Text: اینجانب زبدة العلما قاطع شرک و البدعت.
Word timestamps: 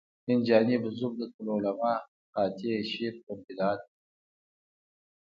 اینجانب 0.29 0.83
زبدة 0.99 1.27
العلما 1.41 1.95
قاطع 2.33 2.73
شرک 2.91 3.19
و 3.29 3.33
البدعت. 3.33 3.81